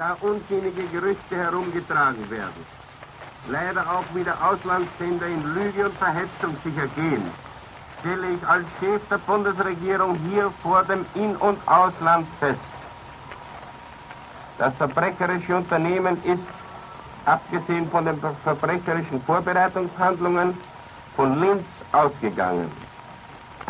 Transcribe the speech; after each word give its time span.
da 0.00 0.16
unsinnige 0.22 0.82
Gerüchte 0.84 1.36
herumgetragen 1.36 2.30
werden. 2.30 2.64
Leider 3.48 3.82
auch 3.82 4.14
wieder 4.14 4.34
Auslandssender 4.42 5.26
in 5.26 5.42
Lüge 5.54 5.84
und 5.84 5.98
Verhetzung 5.98 6.56
sich 6.64 6.74
ergehen, 6.74 7.22
stelle 7.98 8.30
ich 8.30 8.46
als 8.48 8.64
Chef 8.80 9.02
der 9.10 9.18
Bundesregierung 9.18 10.18
hier 10.30 10.50
vor 10.62 10.84
dem 10.84 11.04
In- 11.14 11.36
und 11.36 11.58
Ausland 11.68 12.26
fest. 12.38 12.58
Das 14.56 14.72
verbrecherische 14.76 15.56
Unternehmen 15.56 16.16
ist, 16.24 16.48
abgesehen 17.26 17.90
von 17.90 18.06
den 18.06 18.18
verbrecherischen 18.42 19.22
Vorbereitungshandlungen, 19.24 20.56
von 21.14 21.38
Linz 21.40 21.64
ausgegangen. 21.92 22.70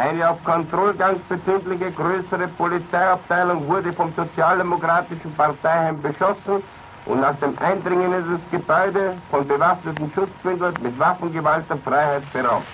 Eine 0.00 0.30
auf 0.30 0.42
Kontrollgang 0.44 1.20
befindliche 1.28 1.92
größere 1.92 2.48
Polizeiabteilung 2.56 3.68
wurde 3.68 3.92
vom 3.92 4.10
Sozialdemokratischen 4.14 5.30
Parteiheim 5.34 6.00
beschossen 6.00 6.62
und 7.04 7.20
nach 7.20 7.36
dem 7.36 7.52
Eindringen 7.58 8.10
in 8.14 8.32
das 8.32 8.40
Gebäude 8.50 9.12
von 9.30 9.46
bewaffneten 9.46 10.10
Schutzbündlern 10.14 10.72
mit 10.80 10.98
Waffengewalt 10.98 11.68
der 11.68 11.76
Freiheit 11.76 12.32
beraubt. 12.32 12.64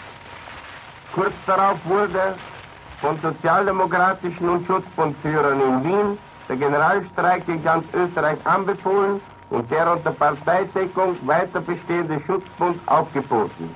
Kurz 1.12 1.32
darauf 1.46 1.84
wurde 1.84 2.36
von 3.00 3.18
sozialdemokratischen 3.20 4.48
und 4.48 4.64
Schutzbundführern 4.64 5.60
in 5.60 5.84
Wien 5.84 6.18
der 6.48 6.56
Generalstreik 6.56 7.48
in 7.48 7.60
ganz 7.60 7.84
Österreich 7.92 8.38
anbefohlen 8.44 9.20
und 9.50 9.68
der 9.72 9.92
unter 9.92 10.12
Parteideckung 10.12 11.16
weiter 11.22 11.60
bestehende 11.60 12.20
Schutzbund 12.24 12.78
aufgeboten. 12.86 13.74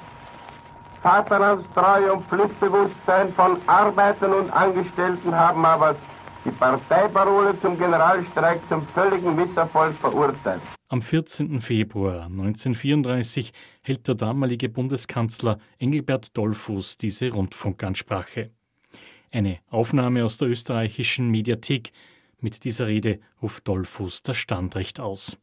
Vaterlandstreue 1.02 2.12
und 2.12 2.26
Pflichtbewusstsein 2.26 3.32
von 3.32 3.56
Arbeitern 3.66 4.34
und 4.34 4.50
Angestellten 4.50 5.34
haben 5.34 5.64
aber 5.64 5.96
die 6.44 6.50
Parteiparole 6.50 7.58
zum 7.60 7.78
Generalstreik 7.78 8.60
zum 8.68 8.86
völligen 8.88 9.34
Misserfolg 9.34 9.94
verurteilt. 9.94 10.60
Am 10.88 11.02
14. 11.02 11.60
Februar 11.60 12.26
1934 12.26 13.52
hält 13.82 14.08
der 14.08 14.14
damalige 14.14 14.68
Bundeskanzler 14.68 15.58
Engelbert 15.78 16.36
Dollfuß 16.36 16.96
diese 16.96 17.30
Rundfunkansprache. 17.30 18.50
Eine 19.30 19.58
Aufnahme 19.70 20.24
aus 20.24 20.36
der 20.38 20.48
österreichischen 20.48 21.30
Mediathek. 21.30 21.92
Mit 22.40 22.64
dieser 22.64 22.88
Rede 22.88 23.20
ruft 23.40 23.68
Dollfuß 23.68 24.22
das 24.22 24.36
Standrecht 24.36 24.98
aus. 24.98 25.38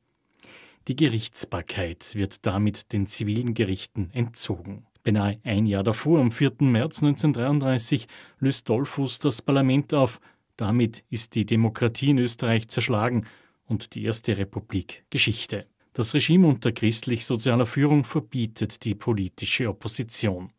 Die 0.88 0.96
Gerichtsbarkeit 0.96 2.16
wird 2.16 2.46
damit 2.46 2.92
den 2.92 3.08
zivilen 3.08 3.54
Gerichten 3.54 4.10
entzogen. 4.14 4.86
Beinahe 5.08 5.40
ein 5.46 5.66
Jahr 5.68 5.84
davor, 5.84 6.20
am 6.20 6.34
4. 6.34 6.56
März 6.60 7.02
1933, 7.02 8.08
löst 8.40 8.68
Dollfuß 8.68 9.20
das 9.20 9.42
Parlament 9.42 9.94
auf. 9.94 10.20
Damit 10.58 11.06
ist 11.10 11.36
die 11.36 11.46
Demokratie 11.46 12.10
in 12.10 12.18
Österreich 12.18 12.68
zerschlagen 12.68 13.26
und 13.68 13.96
die 13.96 14.04
Erste 14.04 14.38
Republik 14.38 15.06
Geschichte. 15.10 15.66
Das 15.94 16.14
Regime 16.14 16.46
unter 16.46 16.74
christlich-sozialer 16.74 17.66
Führung 17.66 18.04
verbietet 18.04 18.84
die 18.84 18.96
politische 18.96 19.70
Opposition. 19.70 20.52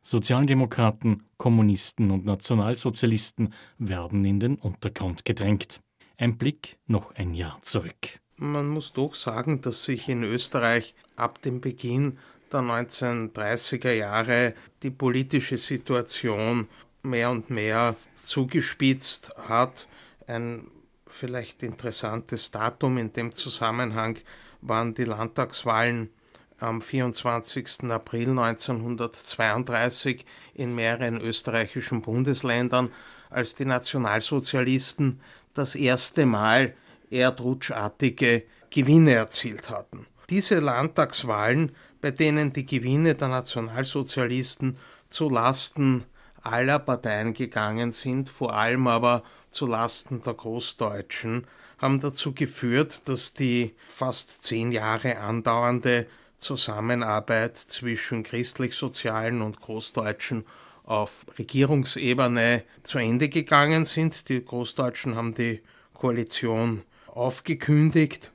Sozialdemokraten, 0.00 1.24
Kommunisten 1.36 2.12
und 2.12 2.24
Nationalsozialisten 2.24 3.52
werden 3.76 4.24
in 4.24 4.40
den 4.40 4.54
Untergrund 4.54 5.26
gedrängt. 5.26 5.82
Ein 6.16 6.38
Blick 6.38 6.78
noch 6.86 7.14
ein 7.16 7.34
Jahr 7.34 7.60
zurück. 7.60 8.22
Man 8.36 8.68
muss 8.68 8.94
doch 8.94 9.14
sagen, 9.14 9.60
dass 9.60 9.84
sich 9.84 10.08
in 10.08 10.24
Österreich 10.24 10.94
ab 11.14 11.42
dem 11.42 11.60
Beginn 11.60 12.18
der 12.52 12.60
1930er 12.60 13.92
Jahre 13.92 14.54
die 14.82 14.90
politische 14.90 15.58
Situation 15.58 16.68
mehr 17.02 17.30
und 17.30 17.50
mehr 17.50 17.96
zugespitzt 18.24 19.30
hat. 19.48 19.86
Ein 20.26 20.68
vielleicht 21.06 21.62
interessantes 21.62 22.50
Datum 22.50 22.98
in 22.98 23.12
dem 23.12 23.34
Zusammenhang 23.34 24.18
waren 24.60 24.94
die 24.94 25.04
Landtagswahlen 25.04 26.10
am 26.58 26.80
24. 26.80 27.90
April 27.90 28.30
1932 28.30 30.24
in 30.54 30.74
mehreren 30.74 31.20
österreichischen 31.20 32.02
Bundesländern, 32.02 32.90
als 33.30 33.54
die 33.54 33.64
Nationalsozialisten 33.64 35.20
das 35.54 35.74
erste 35.74 36.24
Mal 36.24 36.74
erdrutschartige 37.10 38.44
Gewinne 38.70 39.14
erzielt 39.14 39.68
hatten. 39.68 40.06
Diese 40.30 40.60
Landtagswahlen 40.60 41.72
bei 42.02 42.10
denen 42.10 42.52
die 42.52 42.66
Gewinne 42.66 43.14
der 43.14 43.28
Nationalsozialisten 43.28 44.76
zu 45.08 45.30
Lasten 45.30 46.04
aller 46.42 46.80
Parteien 46.80 47.32
gegangen 47.32 47.92
sind, 47.92 48.28
vor 48.28 48.54
allem 48.54 48.88
aber 48.88 49.22
zu 49.50 49.66
Lasten 49.66 50.20
der 50.20 50.34
Großdeutschen, 50.34 51.46
haben 51.78 52.00
dazu 52.00 52.34
geführt, 52.34 53.02
dass 53.06 53.34
die 53.34 53.74
fast 53.88 54.42
zehn 54.42 54.72
Jahre 54.72 55.18
andauernde 55.18 56.06
Zusammenarbeit 56.38 57.56
zwischen 57.56 58.24
christlich-sozialen 58.24 59.40
und 59.40 59.60
Großdeutschen 59.60 60.44
auf 60.84 61.24
Regierungsebene 61.38 62.64
zu 62.82 62.98
Ende 62.98 63.28
gegangen 63.28 63.84
sind. 63.84 64.28
Die 64.28 64.44
Großdeutschen 64.44 65.14
haben 65.14 65.34
die 65.34 65.62
Koalition 65.94 66.82
aufgekündigt 67.06 68.32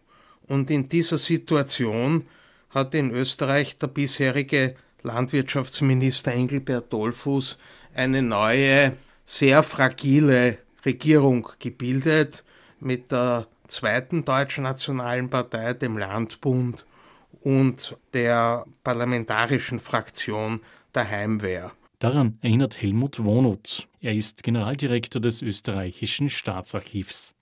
und 0.47 0.71
in 0.71 0.87
dieser 0.87 1.17
Situation 1.17 2.23
hat 2.77 2.93
in 2.93 3.11
Österreich 3.11 3.77
der 3.77 3.87
bisherige 3.87 4.75
Landwirtschaftsminister 5.03 6.31
Engelbert 6.31 6.93
Dollfuß 6.93 7.57
eine 7.93 8.21
neue, 8.21 8.93
sehr 9.25 9.63
fragile 9.63 10.59
Regierung 10.85 11.49
gebildet 11.59 12.43
mit 12.79 13.11
der 13.11 13.47
zweiten 13.67 14.23
deutschen 14.23 14.63
nationalen 14.63 15.29
Partei, 15.29 15.73
dem 15.73 15.97
Landbund 15.97 16.85
und 17.41 17.97
der 18.13 18.65
parlamentarischen 18.83 19.79
Fraktion 19.79 20.61
der 20.93 21.09
Heimwehr. 21.09 21.71
Daran 21.99 22.37
erinnert 22.41 22.79
Helmut 22.81 23.23
Wohnut. 23.23 23.87
Er 24.01 24.13
ist 24.13 24.43
Generaldirektor 24.43 25.19
des 25.19 25.41
österreichischen 25.41 26.29
Staatsarchivs. 26.29 27.33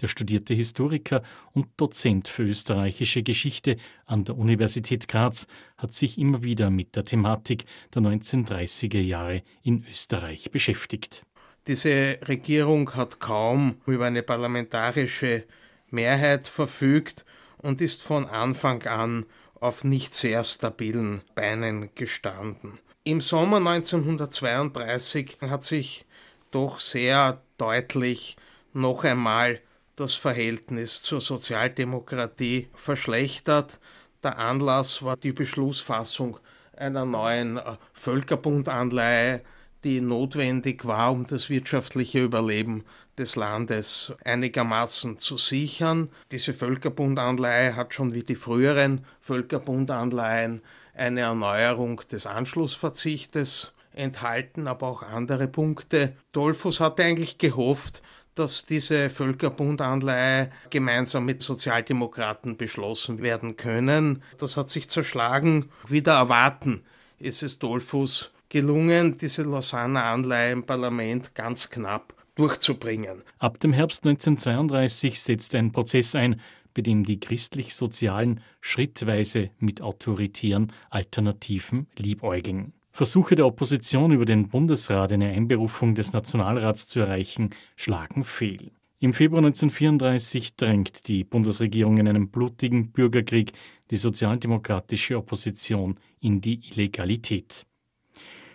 Der 0.00 0.08
studierte 0.08 0.54
Historiker 0.54 1.22
und 1.52 1.66
Dozent 1.76 2.28
für 2.28 2.42
österreichische 2.42 3.22
Geschichte 3.22 3.76
an 4.06 4.24
der 4.24 4.36
Universität 4.36 5.08
Graz 5.08 5.46
hat 5.76 5.92
sich 5.92 6.18
immer 6.18 6.42
wieder 6.42 6.70
mit 6.70 6.96
der 6.96 7.04
Thematik 7.04 7.64
der 7.94 8.02
1930er 8.02 9.00
Jahre 9.00 9.42
in 9.62 9.84
Österreich 9.88 10.50
beschäftigt. 10.50 11.24
Diese 11.66 12.18
Regierung 12.28 12.94
hat 12.94 13.20
kaum 13.20 13.80
über 13.86 14.06
eine 14.06 14.22
parlamentarische 14.22 15.44
Mehrheit 15.90 16.46
verfügt 16.46 17.24
und 17.58 17.80
ist 17.80 18.02
von 18.02 18.26
Anfang 18.26 18.82
an 18.82 19.24
auf 19.60 19.84
nicht 19.84 20.14
sehr 20.14 20.44
stabilen 20.44 21.22
Beinen 21.34 21.88
gestanden. 21.94 22.78
Im 23.04 23.20
Sommer 23.22 23.56
1932 23.56 25.38
hat 25.40 25.64
sich 25.64 26.04
doch 26.50 26.80
sehr 26.80 27.40
deutlich 27.56 28.36
noch 28.74 29.04
einmal 29.04 29.60
das 29.96 30.14
Verhältnis 30.14 31.02
zur 31.02 31.20
Sozialdemokratie 31.20 32.68
verschlechtert. 32.74 33.78
Der 34.22 34.38
Anlass 34.38 35.02
war 35.02 35.16
die 35.16 35.32
Beschlussfassung 35.32 36.38
einer 36.76 37.04
neuen 37.04 37.58
äh, 37.58 37.76
Völkerbundanleihe, 37.92 39.42
die 39.84 40.00
notwendig 40.00 40.84
war, 40.86 41.12
um 41.12 41.26
das 41.26 41.50
wirtschaftliche 41.50 42.24
Überleben 42.24 42.84
des 43.18 43.36
Landes 43.36 44.12
einigermaßen 44.24 45.18
zu 45.18 45.36
sichern. 45.36 46.08
Diese 46.32 46.54
Völkerbundanleihe 46.54 47.76
hat 47.76 47.94
schon 47.94 48.14
wie 48.14 48.22
die 48.22 48.34
früheren 48.34 49.04
Völkerbundanleihen 49.20 50.62
eine 50.94 51.20
Erneuerung 51.20 52.00
des 52.10 52.26
Anschlussverzichtes 52.26 53.72
enthalten, 53.92 54.66
aber 54.66 54.88
auch 54.88 55.02
andere 55.02 55.48
Punkte. 55.48 56.16
Dolphus 56.32 56.80
hatte 56.80 57.04
eigentlich 57.04 57.38
gehofft, 57.38 58.02
dass 58.34 58.64
diese 58.64 59.10
Völkerbundanleihe 59.10 60.50
gemeinsam 60.70 61.24
mit 61.24 61.42
Sozialdemokraten 61.42 62.56
beschlossen 62.56 63.22
werden 63.22 63.56
können. 63.56 64.22
Das 64.38 64.56
hat 64.56 64.70
sich 64.70 64.88
zerschlagen. 64.88 65.70
Wieder 65.86 66.14
erwarten 66.14 66.82
ist 67.18 67.42
es 67.42 67.58
Dolphus 67.58 68.32
gelungen, 68.48 69.16
diese 69.18 69.42
Lausanner 69.42 70.04
Anleihe 70.04 70.52
im 70.52 70.64
Parlament 70.64 71.34
ganz 71.34 71.70
knapp 71.70 72.14
durchzubringen. 72.34 73.22
Ab 73.38 73.60
dem 73.60 73.72
Herbst 73.72 74.04
1932 74.04 75.20
setzt 75.20 75.54
ein 75.54 75.72
Prozess 75.72 76.14
ein, 76.14 76.40
bei 76.74 76.82
dem 76.82 77.04
die 77.04 77.20
christlich-sozialen 77.20 78.40
schrittweise 78.60 79.50
mit 79.58 79.80
autoritären 79.80 80.72
Alternativen 80.90 81.86
liebäugeln. 81.96 82.72
Versuche 82.96 83.34
der 83.34 83.46
Opposition 83.46 84.12
über 84.12 84.24
den 84.24 84.46
Bundesrat 84.46 85.10
eine 85.10 85.26
Einberufung 85.30 85.96
des 85.96 86.12
Nationalrats 86.12 86.86
zu 86.86 87.00
erreichen, 87.00 87.50
schlagen 87.74 88.22
fehl. 88.22 88.70
Im 89.00 89.12
Februar 89.12 89.40
1934 89.40 90.54
drängt 90.54 91.08
die 91.08 91.24
Bundesregierung 91.24 91.98
in 91.98 92.06
einem 92.06 92.28
blutigen 92.28 92.92
Bürgerkrieg 92.92 93.50
die 93.90 93.96
sozialdemokratische 93.96 95.18
Opposition 95.18 95.98
in 96.20 96.40
die 96.40 96.60
Illegalität. 96.70 97.66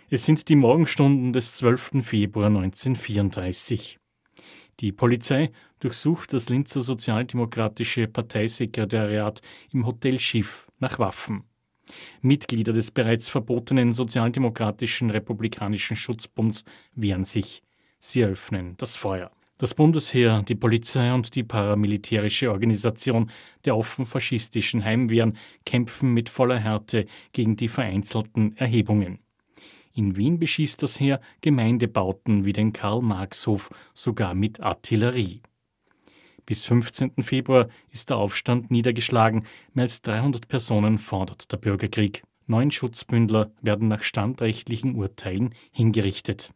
Es 0.08 0.24
sind 0.24 0.48
die 0.48 0.56
Morgenstunden 0.56 1.34
des 1.34 1.52
12. 1.56 2.02
Februar 2.02 2.46
1934. 2.46 3.98
Die 4.80 4.92
Polizei 4.92 5.50
durchsucht 5.80 6.32
das 6.32 6.48
Linzer 6.48 6.80
Sozialdemokratische 6.80 8.08
Parteisekretariat 8.08 9.42
im 9.70 9.84
Hotel 9.84 10.18
Schiff 10.18 10.66
nach 10.78 10.98
Waffen. 10.98 11.44
Mitglieder 12.22 12.72
des 12.72 12.90
bereits 12.90 13.28
verbotenen 13.28 13.94
Sozialdemokratischen 13.94 15.10
Republikanischen 15.10 15.96
Schutzbunds 15.96 16.64
wehren 16.94 17.24
sich. 17.24 17.62
Sie 17.98 18.20
eröffnen 18.20 18.74
das 18.78 18.96
Feuer. 18.96 19.30
Das 19.58 19.74
Bundesheer, 19.74 20.42
die 20.42 20.54
Polizei 20.54 21.12
und 21.12 21.34
die 21.34 21.42
paramilitärische 21.42 22.50
Organisation 22.50 23.30
der 23.66 23.76
offen 23.76 24.06
faschistischen 24.06 24.84
Heimwehren 24.84 25.36
kämpfen 25.66 26.14
mit 26.14 26.30
voller 26.30 26.58
Härte 26.58 27.04
gegen 27.32 27.56
die 27.56 27.68
vereinzelten 27.68 28.56
Erhebungen. 28.56 29.18
In 29.92 30.16
Wien 30.16 30.38
beschießt 30.38 30.82
das 30.82 30.98
Heer 30.98 31.20
Gemeindebauten 31.42 32.46
wie 32.46 32.54
den 32.54 32.72
Karl-Marx-Hof 32.72 33.68
sogar 33.92 34.34
mit 34.34 34.60
Artillerie. 34.60 35.42
Bis 36.46 36.64
15. 36.64 37.22
Februar 37.22 37.68
ist 37.90 38.10
der 38.10 38.16
Aufstand 38.16 38.70
niedergeschlagen. 38.70 39.46
Mehr 39.74 39.84
als 39.84 40.02
300 40.02 40.48
Personen 40.48 40.98
fordert 40.98 41.50
der 41.52 41.58
Bürgerkrieg. 41.58 42.22
Neun 42.46 42.70
Schutzbündler 42.70 43.52
werden 43.62 43.88
nach 43.88 44.02
standrechtlichen 44.02 44.96
Urteilen 44.96 45.54
hingerichtet. 45.70 46.52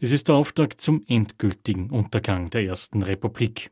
Es 0.00 0.12
ist 0.12 0.28
der 0.28 0.34
Auftakt 0.34 0.80
zum 0.80 1.02
endgültigen 1.06 1.90
Untergang 1.90 2.50
der 2.50 2.64
Ersten 2.64 3.02
Republik. 3.02 3.70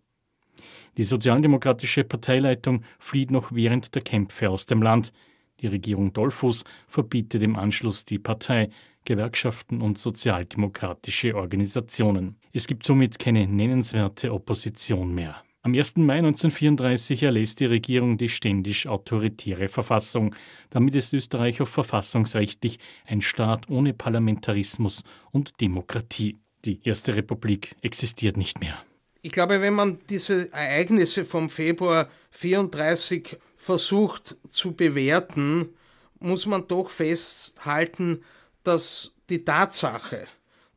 Die 0.96 1.04
sozialdemokratische 1.04 2.04
Parteileitung 2.04 2.84
flieht 2.98 3.30
noch 3.30 3.52
während 3.52 3.94
der 3.94 4.02
Kämpfe 4.02 4.50
aus 4.50 4.66
dem 4.66 4.82
Land. 4.82 5.12
Die 5.60 5.66
Regierung 5.66 6.12
Dollfuß 6.12 6.64
verbietet 6.86 7.42
im 7.42 7.56
Anschluss 7.56 8.04
die 8.04 8.18
Partei, 8.18 8.70
Gewerkschaften 9.04 9.82
und 9.82 9.98
sozialdemokratische 9.98 11.34
Organisationen. 11.34 12.36
Es 12.54 12.66
gibt 12.66 12.84
somit 12.84 13.18
keine 13.18 13.46
nennenswerte 13.46 14.30
Opposition 14.30 15.14
mehr. 15.14 15.42
Am 15.62 15.72
1. 15.74 15.96
Mai 15.96 16.18
1934 16.18 17.22
erlässt 17.22 17.60
die 17.60 17.66
Regierung 17.66 18.18
die 18.18 18.28
ständisch 18.28 18.86
autoritäre 18.86 19.70
Verfassung. 19.70 20.34
Damit 20.68 20.94
ist 20.94 21.14
Österreich 21.14 21.62
auch 21.62 21.68
verfassungsrechtlich 21.68 22.78
ein 23.06 23.22
Staat 23.22 23.70
ohne 23.70 23.94
Parlamentarismus 23.94 25.04
und 25.30 25.62
Demokratie. 25.62 26.36
Die 26.66 26.80
Erste 26.84 27.14
Republik 27.14 27.74
existiert 27.80 28.36
nicht 28.36 28.60
mehr. 28.60 28.76
Ich 29.22 29.32
glaube, 29.32 29.62
wenn 29.62 29.74
man 29.74 30.00
diese 30.10 30.52
Ereignisse 30.52 31.24
vom 31.24 31.48
Februar 31.48 32.10
34 32.32 33.38
versucht 33.56 34.36
zu 34.50 34.72
bewerten, 34.72 35.70
muss 36.18 36.44
man 36.44 36.68
doch 36.68 36.90
festhalten, 36.90 38.22
dass 38.62 39.14
die 39.30 39.44
Tatsache, 39.44 40.26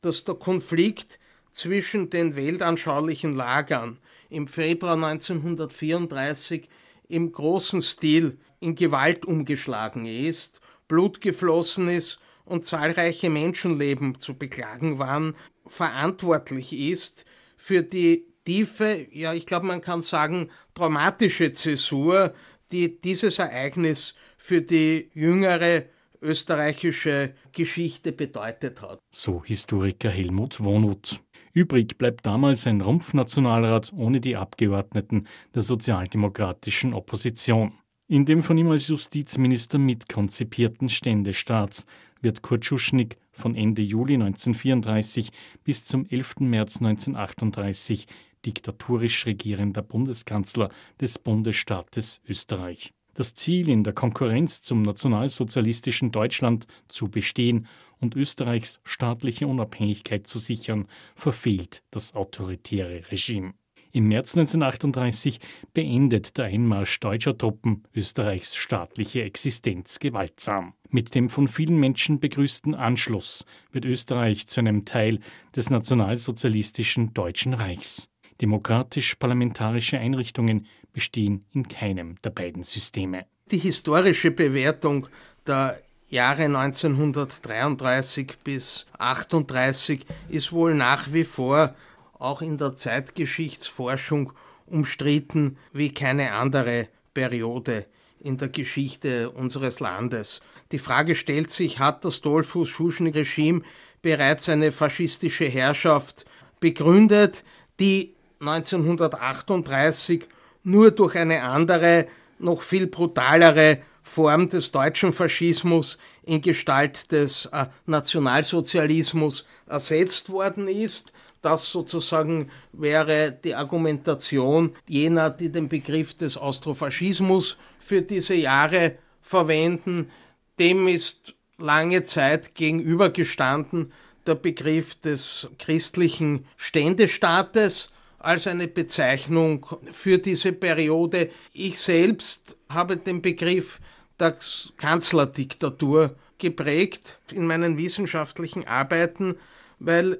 dass 0.02 0.24
der 0.24 0.36
Konflikt 0.36 1.20
zwischen 1.56 2.10
den 2.10 2.36
weltanschaulichen 2.36 3.34
Lagern 3.34 3.98
im 4.30 4.46
Februar 4.46 4.94
1934 4.94 6.68
im 7.08 7.32
großen 7.32 7.82
Stil 7.82 8.38
in 8.60 8.76
Gewalt 8.76 9.26
umgeschlagen 9.26 10.06
ist, 10.06 10.60
Blut 10.90 11.22
geflossen 11.22 11.88
ist 11.88 12.20
und 12.44 12.66
zahlreiche 12.66 13.30
Menschenleben 13.30 14.20
zu 14.20 14.38
beklagen 14.38 15.00
waren, 15.00 15.36
verantwortlich 15.66 16.74
ist 16.74 17.24
für 17.56 17.84
die 17.84 18.26
tiefe, 18.44 19.08
ja 19.12 19.34
ich 19.34 19.46
glaube 19.46 19.66
man 19.66 19.82
kann 19.82 20.02
sagen, 20.02 20.50
traumatische 20.74 21.54
Zäsur, 21.54 22.34
die 22.74 23.00
dieses 23.00 23.40
Ereignis 23.40 24.14
für 24.38 24.62
die 24.62 25.10
jüngere 25.14 25.86
österreichische 26.22 27.34
Geschichte 27.54 28.12
bedeutet 28.12 28.82
hat. 28.82 29.00
So 29.12 29.42
Historiker 29.46 30.10
Helmut 30.10 30.60
Wonuth. 30.60 31.22
Übrig 31.56 31.98
bleibt 31.98 32.26
damals 32.26 32.68
ein 32.68 32.82
Rumpfnationalrat 32.82 33.94
ohne 33.96 34.20
die 34.20 34.36
Abgeordneten 34.36 35.26
der 35.56 35.62
sozialdemokratischen 35.62 36.94
Opposition. 36.94 37.72
In 38.10 38.26
dem 38.26 38.44
von 38.44 38.58
ihm 38.58 38.70
als 38.72 38.90
Justizminister 38.90 39.78
mitkonzipierten 39.78 40.90
Ständestaats 40.90 41.86
wird 42.22 42.42
Kurt 42.42 42.66
Schuschnigg 42.66 43.16
von 43.32 43.56
Ende 43.56 43.82
Juli 43.82 44.16
1934 44.16 45.32
bis 45.64 45.86
zum 45.86 46.06
11. 46.10 46.42
März 46.42 46.82
1938 46.82 48.06
diktatorisch 48.46 49.26
regierender 49.26 49.82
Bundeskanzler 49.82 50.70
des 51.00 51.18
Bundesstaates 51.18 52.22
Österreich. 52.28 52.92
Das 53.14 53.34
Ziel, 53.34 53.70
in 53.70 53.86
der 53.86 53.94
Konkurrenz 53.94 54.62
zum 54.62 54.82
nationalsozialistischen 54.82 56.12
Deutschland 56.12 56.68
zu 56.90 57.08
bestehen 57.08 57.66
und 58.00 58.16
Österreichs 58.16 58.80
staatliche 58.84 59.48
Unabhängigkeit 59.48 60.28
zu 60.28 60.40
sichern, 60.40 60.88
verfehlt 61.16 61.84
das 61.92 62.16
autoritäre 62.16 63.04
Regime. 63.12 63.54
Im 63.96 64.10
März 64.10 64.36
1938 64.36 65.40
beendet 65.74 66.38
der 66.38 66.46
Einmarsch 66.46 67.00
deutscher 67.00 67.38
Truppen 67.38 67.84
Österreichs 67.96 68.54
staatliche 68.54 69.24
Existenz 69.24 70.00
gewaltsam. 70.00 70.74
Mit 70.90 71.16
dem 71.16 71.30
von 71.30 71.48
vielen 71.48 71.80
Menschen 71.80 72.20
begrüßten 72.20 72.76
Anschluss 72.76 73.46
wird 73.72 73.86
Österreich 73.86 74.48
zu 74.48 74.60
einem 74.60 74.84
Teil 74.84 75.22
des 75.56 75.70
nationalsozialistischen 75.70 77.14
Deutschen 77.14 77.54
Reichs. 77.54 78.10
Demokratisch-parlamentarische 78.42 79.98
Einrichtungen 79.98 80.68
bestehen 80.92 81.46
in 81.54 81.70
keinem 81.70 82.16
der 82.22 82.32
beiden 82.32 82.64
Systeme. 82.64 83.26
Die 83.50 83.60
historische 83.60 84.32
Bewertung 84.32 85.08
der 85.48 85.82
Jahre 86.10 86.44
1933 86.44 88.34
bis 88.44 88.86
1938 89.00 90.06
ist 90.30 90.52
wohl 90.52 90.76
nach 90.76 91.12
wie 91.12 91.24
vor 91.24 91.74
auch 92.20 92.42
in 92.42 92.58
der 92.58 92.76
Zeitgeschichtsforschung 92.76 94.32
umstritten 94.68 95.58
wie 95.74 95.94
keine 95.94 96.34
andere 96.34 96.88
Periode 97.14 97.86
in 98.20 98.38
der 98.38 98.50
Geschichte 98.50 99.32
unseres 99.32 99.80
Landes. 99.80 100.42
Die 100.72 100.80
Frage 100.80 101.16
stellt 101.16 101.52
sich, 101.52 101.80
hat 101.80 102.06
das 102.06 102.22
Dollfuß-Schuschen-Regime 102.22 103.62
bereits 104.02 104.50
eine 104.50 104.72
faschistische 104.72 105.46
Herrschaft 105.46 106.26
begründet, 106.60 107.44
die 107.80 108.14
1938 108.40 110.28
nur 110.64 110.92
durch 110.92 111.16
eine 111.16 111.44
andere, 111.44 112.08
noch 112.40 112.62
viel 112.62 112.88
brutalere 112.88 113.80
Form 114.08 114.48
des 114.50 114.72
deutschen 114.72 115.12
Faschismus 115.12 115.98
in 116.24 116.40
Gestalt 116.40 117.12
des 117.12 117.48
äh, 117.48 117.66
Nationalsozialismus 117.88 119.46
ersetzt 119.66 120.30
worden 120.30 120.68
ist. 120.68 121.12
Das 121.42 121.72
sozusagen 121.72 122.52
wäre 122.72 123.32
die 123.32 123.56
Argumentation 123.56 124.74
jener, 124.88 125.32
die 125.32 125.50
den 125.50 125.68
Begriff 125.68 126.14
des 126.14 126.38
Austrofaschismus 126.38 127.58
für 127.80 128.04
diese 128.04 128.36
Jahre 128.36 129.00
verwenden. 129.22 130.12
Dem 130.60 130.88
ist 130.88 131.34
lange 131.58 132.04
Zeit 132.04 132.54
gegenübergestanden 132.54 133.92
der 134.28 134.36
Begriff 134.36 134.96
des 134.96 135.50
christlichen 135.58 136.46
Ständestaates 136.58 137.92
als 138.20 138.48
eine 138.48 138.68
Bezeichnung 138.68 139.66
für 139.92 140.18
diese 140.18 140.52
Periode. 140.52 141.30
Ich 141.54 141.80
selbst 141.80 142.58
habe 142.70 142.98
den 142.98 143.22
Begriff 143.22 143.80
der 144.20 144.38
Kanzlerdiktatur 144.78 146.16
geprägt 146.38 147.20
in 147.32 147.48
meinen 147.48 147.78
wissenschaftlichen 147.78 148.68
Arbeiten, 148.68 149.36
weil 149.80 150.20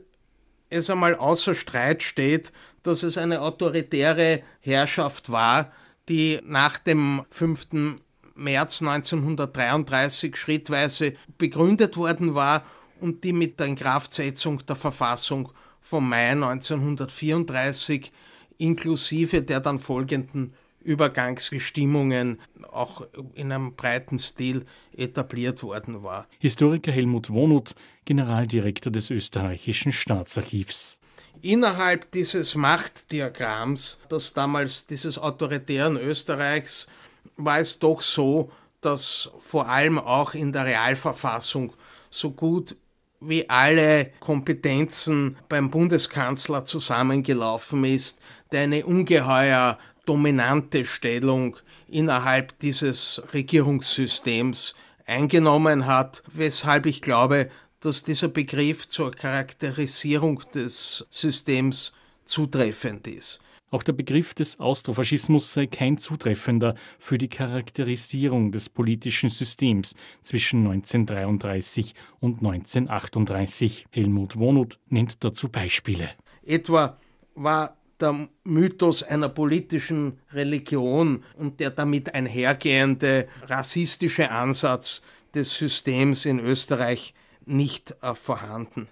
es 0.70 0.90
einmal 0.90 1.16
außer 1.16 1.56
Streit 1.56 2.04
steht, 2.04 2.52
dass 2.84 3.04
es 3.04 3.18
eine 3.18 3.42
autoritäre 3.42 4.42
Herrschaft 4.62 5.32
war, 5.32 5.72
die 6.10 6.40
nach 6.44 6.78
dem 6.78 7.26
5. 7.32 8.00
März 8.36 8.82
1933 8.82 10.36
schrittweise 10.36 11.14
begründet 11.38 11.98
worden 11.98 12.36
war 12.36 12.64
und 13.00 13.24
die 13.24 13.34
mit 13.34 13.60
der 13.60 13.68
Inkraftsetzung 13.68 14.66
der 14.66 14.76
Verfassung 14.76 15.52
vom 15.80 16.10
Mai 16.10 16.32
1934 16.32 18.12
inklusive 18.58 19.42
der 19.42 19.60
dann 19.60 19.80
folgenden 19.80 20.54
Übergangsbestimmungen 20.86 22.40
auch 22.72 23.06
in 23.34 23.52
einem 23.52 23.76
breiten 23.76 24.18
Stil 24.18 24.66
etabliert 24.96 25.64
worden 25.64 26.04
war. 26.04 26.28
Historiker 26.40 26.92
Helmut 26.92 27.30
Wonuth, 27.30 27.76
Generaldirektor 28.06 28.92
des 28.92 29.10
österreichischen 29.10 29.92
Staatsarchivs. 29.92 31.00
Innerhalb 31.42 32.12
dieses 32.12 32.56
Machtdiagramms, 32.56 34.00
das 34.10 34.34
damals 34.34 34.86
dieses 34.86 35.18
autoritären 35.18 35.98
Österreichs, 35.98 36.88
war 37.36 37.60
es 37.60 37.80
doch 37.80 38.02
so, 38.02 38.52
dass 38.82 39.30
vor 39.40 39.68
allem 39.68 39.98
auch 39.98 40.34
in 40.34 40.54
der 40.54 40.66
Realverfassung 40.66 41.74
so 42.10 42.32
gut 42.32 42.76
wie 43.20 43.50
alle 43.50 44.12
Kompetenzen 44.20 45.38
beim 45.50 45.72
Bundeskanzler 45.72 46.64
zusammengelaufen 46.64 47.86
ist, 47.86 48.20
der 48.52 48.62
eine 48.62 48.86
ungeheuer 48.86 49.80
dominante 50.06 50.86
Stellung 50.86 51.58
innerhalb 51.88 52.58
dieses 52.60 53.22
Regierungssystems 53.34 54.76
eingenommen 55.06 55.86
hat, 55.86 56.24
weshalb 56.28 56.86
ich 56.86 57.02
glaube, 57.02 57.50
dass 57.80 58.04
dieser 58.04 58.30
Begriff 58.30 58.88
zur 58.88 59.12
Charakterisierung 59.12 60.42
des 60.54 61.06
Systems 61.10 61.94
zutreffend 62.24 63.08
ist. 63.08 63.40
Auch 63.72 63.84
der 63.84 63.94
Begriff 63.94 64.34
des 64.34 64.60
Austrofaschismus 64.60 65.52
sei 65.52 65.66
kein 65.66 65.98
zutreffender 65.98 66.76
für 67.00 67.18
die 67.18 67.30
Charakterisierung 67.30 68.52
des 68.52 68.70
politischen 68.70 69.30
Systems 69.30 69.96
zwischen 70.22 70.66
1933 70.68 71.96
und 72.20 72.38
1938. 72.38 73.88
Helmut 73.92 74.38
Wohnut 74.38 74.80
nennt 74.88 75.24
dazu 75.24 75.50
Beispiele. 75.50 76.12
Etwa 76.44 76.98
war 77.34 77.78
der 78.00 78.28
Mythos 78.44 79.04
einer 79.04 79.30
politischen 79.30 80.20
Religion 80.32 81.24
und 81.38 81.60
der 81.60 81.72
damit 81.72 82.14
einhergehende 82.14 83.28
rassistische 83.44 84.30
Ansatz 84.32 85.02
des 85.34 85.54
Systems 85.54 86.26
in 86.26 86.40
Österreich 86.40 87.14
nicht 87.46 87.96
äh, 88.02 88.14
vorhanden. 88.16 88.88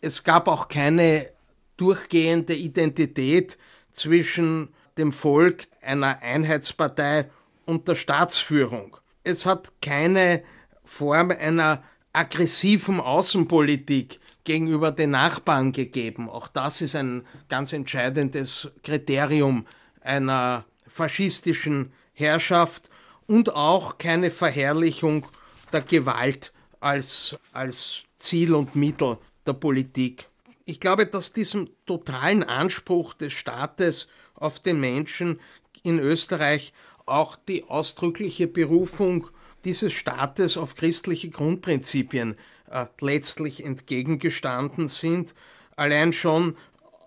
Es 0.00 0.24
gab 0.24 0.48
auch 0.48 0.68
keine 0.68 1.30
durchgehende 1.76 2.54
Identität 2.54 3.58
zwischen 3.92 4.68
dem 4.98 5.12
Volk, 5.12 5.68
einer 5.80 6.20
Einheitspartei 6.20 7.30
und 7.66 7.88
der 7.88 7.94
Staatsführung. 7.94 8.96
Es 9.24 9.46
hat 9.46 9.72
keine 9.80 10.42
Form 10.84 11.30
einer 11.30 11.82
aggressiven 12.12 13.00
Außenpolitik 13.00 14.18
gegenüber 14.44 14.90
den 14.90 15.10
Nachbarn 15.10 15.72
gegeben. 15.72 16.28
Auch 16.28 16.48
das 16.48 16.80
ist 16.80 16.96
ein 16.96 17.24
ganz 17.48 17.72
entscheidendes 17.72 18.70
Kriterium 18.82 19.66
einer 20.00 20.64
faschistischen 20.86 21.92
Herrschaft 22.12 22.90
und 23.26 23.54
auch 23.54 23.98
keine 23.98 24.30
Verherrlichung 24.30 25.26
der 25.72 25.82
Gewalt 25.82 26.52
als, 26.80 27.36
als 27.52 28.02
Ziel 28.18 28.54
und 28.54 28.74
Mittel 28.74 29.18
der 29.46 29.52
Politik. 29.52 30.29
Ich 30.70 30.78
glaube, 30.78 31.04
dass 31.04 31.32
diesem 31.32 31.68
totalen 31.84 32.44
Anspruch 32.44 33.14
des 33.14 33.32
Staates 33.32 34.06
auf 34.36 34.60
den 34.60 34.78
Menschen 34.78 35.40
in 35.82 35.98
Österreich 35.98 36.72
auch 37.06 37.34
die 37.34 37.64
ausdrückliche 37.64 38.46
Berufung 38.46 39.26
dieses 39.64 39.92
Staates 39.92 40.56
auf 40.56 40.76
christliche 40.76 41.28
Grundprinzipien 41.28 42.36
äh, 42.70 42.86
letztlich 43.00 43.64
entgegengestanden 43.64 44.86
sind. 44.86 45.34
Allein 45.74 46.12
schon 46.12 46.56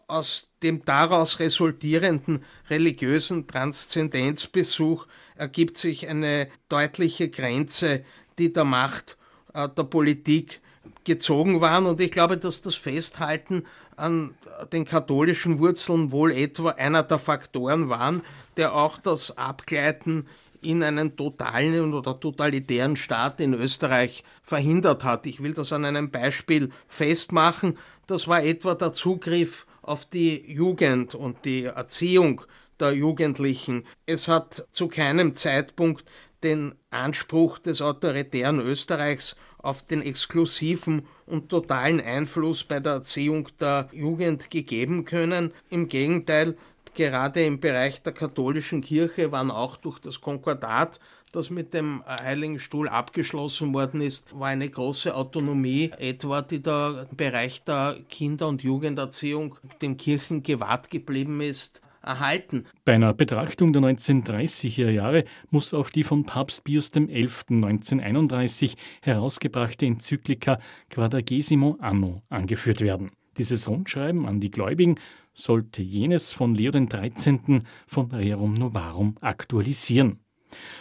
aus 0.07 0.49
dem 0.61 0.83
daraus 0.83 1.39
resultierenden 1.39 2.43
religiösen 2.69 3.47
Transzendenzbesuch 3.47 5.07
ergibt 5.35 5.77
sich 5.77 6.09
eine 6.09 6.49
deutliche 6.67 7.29
Grenze, 7.29 8.03
die 8.37 8.51
der 8.51 8.65
Macht 8.65 9.17
äh, 9.53 9.69
der 9.69 9.83
Politik 9.83 10.59
gezogen 11.03 11.61
waren. 11.61 11.85
Und 11.85 11.99
ich 11.99 12.11
glaube, 12.11 12.37
dass 12.37 12.61
das 12.61 12.75
Festhalten 12.75 13.65
an 13.95 14.35
den 14.71 14.85
katholischen 14.85 15.59
Wurzeln 15.59 16.11
wohl 16.11 16.31
etwa 16.31 16.71
einer 16.71 17.03
der 17.03 17.19
Faktoren 17.19 17.89
waren, 17.89 18.21
der 18.57 18.73
auch 18.73 18.97
das 18.97 19.37
Abgleiten 19.37 20.27
in 20.61 20.81
einen 20.81 21.15
totalen 21.15 21.93
oder 21.93 22.19
totalitären 22.19 22.95
Staat 22.95 23.39
in 23.41 23.53
Österreich 23.53 24.23
verhindert 24.41 25.03
hat. 25.03 25.25
Ich 25.25 25.43
will 25.43 25.53
das 25.53 25.73
an 25.73 25.85
einem 25.85 26.09
Beispiel 26.09 26.69
festmachen. 26.87 27.77
Das 28.07 28.27
war 28.27 28.43
etwa 28.43 28.73
der 28.73 28.93
Zugriff 28.93 29.65
auf 29.81 30.05
die 30.05 30.51
Jugend 30.51 31.15
und 31.15 31.43
die 31.45 31.65
Erziehung 31.65 32.41
der 32.79 32.93
Jugendlichen. 32.93 33.85
Es 34.05 34.27
hat 34.27 34.65
zu 34.71 34.87
keinem 34.87 35.35
Zeitpunkt 35.35 36.05
den 36.43 36.75
Anspruch 36.89 37.59
des 37.59 37.81
autoritären 37.81 38.59
Österreichs 38.59 39.35
auf 39.63 39.81
den 39.81 40.03
exklusiven 40.03 41.07
und 41.25 41.49
totalen 41.49 41.99
Einfluss 41.99 42.63
bei 42.63 42.79
der 42.79 42.93
Erziehung 42.93 43.49
der 43.59 43.89
Jugend 43.91 44.51
gegeben 44.51 45.05
können. 45.05 45.51
Im 45.71 45.87
Gegenteil, 45.87 46.55
gerade 46.93 47.43
im 47.43 47.59
Bereich 47.59 48.03
der 48.03 48.13
katholischen 48.13 48.81
Kirche 48.81 49.31
waren 49.31 49.49
auch 49.49 49.77
durch 49.77 49.97
das 49.99 50.21
Konkordat, 50.21 50.99
das 51.31 51.49
mit 51.49 51.73
dem 51.73 52.03
Heiligen 52.05 52.59
Stuhl 52.59 52.87
abgeschlossen 52.87 53.73
worden 53.73 54.01
ist, 54.01 54.37
war 54.37 54.49
eine 54.49 54.69
große 54.69 55.15
Autonomie, 55.15 55.91
etwa 55.97 56.43
die 56.43 56.61
der 56.61 57.07
Bereich 57.11 57.63
der 57.63 57.97
Kinder- 58.07 58.49
und 58.49 58.61
Jugenderziehung 58.61 59.55
den 59.81 59.97
Kirchen 59.97 60.43
gewahrt 60.43 60.91
geblieben 60.91 61.41
ist 61.41 61.81
erhalten. 62.03 62.65
Bei 62.85 62.93
einer 62.93 63.13
Betrachtung 63.13 63.73
der 63.73 63.81
1930er 63.81 64.89
Jahre 64.89 65.23
muss 65.49 65.73
auch 65.73 65.89
die 65.89 66.03
von 66.03 66.25
Papst 66.25 66.63
Pius 66.63 66.91
XI. 66.91 67.07
1931 67.49 68.75
herausgebrachte 69.01 69.85
Enzyklika 69.85 70.59
Quadragesimo 70.89 71.77
Anno 71.79 72.21
angeführt 72.29 72.81
werden. 72.81 73.11
Dieses 73.37 73.67
Rundschreiben 73.67 74.27
an 74.27 74.39
die 74.39 74.51
Gläubigen 74.51 74.99
sollte 75.33 75.81
jenes 75.81 76.31
von 76.31 76.53
Leo 76.53 76.71
XIII. 76.71 77.63
von 77.87 78.11
Rerum 78.11 78.53
Novarum 78.53 79.15
aktualisieren 79.21 80.22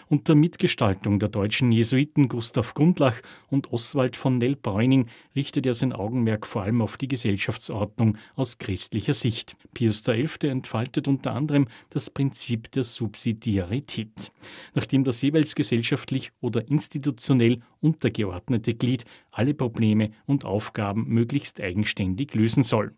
unter 0.09 0.35
Mitgestaltung 0.35 1.19
der 1.19 1.29
deutschen 1.29 1.73
Jesuiten 1.73 2.29
Gustav 2.29 2.75
Gundlach 2.75 3.21
und 3.49 3.73
Oswald 3.73 4.17
von 4.17 4.39
Nell-Bräuning 4.39 5.09
richtet 5.35 5.67
er 5.67 5.75
sein 5.75 5.93
Augenmerk 5.93 6.47
vor 6.47 6.63
allem 6.63 6.83
auf 6.83 6.97
die 6.97 7.09
Gesellschaftsordnung 7.09 8.19
aus 8.35 8.59
christlicher 8.59 9.15
Sicht. 9.15 9.57
Pius 9.75 10.03
XI. 10.03 10.49
entfaltet 10.49 11.09
unter 11.09 11.35
anderem 11.35 11.67
das 11.91 12.11
Prinzip 12.11 12.71
der 12.73 12.85
Subsidiarität, 12.85 14.33
nachdem 14.75 15.05
das 15.05 15.23
jeweils 15.23 15.55
gesellschaftlich 15.55 16.31
oder 16.41 16.69
institutionell 16.69 17.61
untergeordnete 17.81 18.75
Glied 18.75 19.05
alle 19.31 19.55
Probleme 19.55 20.11
und 20.27 20.45
Aufgaben 20.45 21.07
möglichst 21.09 21.61
eigenständig 21.61 22.35
lösen 22.35 22.63
soll. 22.63 22.93